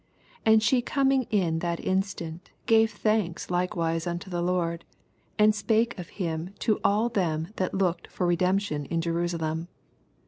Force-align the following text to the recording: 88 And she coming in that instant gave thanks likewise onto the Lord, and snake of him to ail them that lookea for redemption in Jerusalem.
88 0.47 0.51
And 0.51 0.63
she 0.63 0.81
coming 0.81 1.23
in 1.29 1.59
that 1.59 1.79
instant 1.79 2.49
gave 2.65 2.89
thanks 2.89 3.51
likewise 3.51 4.07
onto 4.07 4.31
the 4.31 4.41
Lord, 4.41 4.83
and 5.37 5.53
snake 5.53 5.99
of 5.99 6.09
him 6.17 6.55
to 6.57 6.79
ail 6.83 7.07
them 7.09 7.49
that 7.57 7.73
lookea 7.75 8.07
for 8.09 8.25
redemption 8.25 8.85
in 8.85 8.99
Jerusalem. 8.99 9.67